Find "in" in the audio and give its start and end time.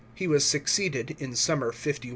1.19-1.35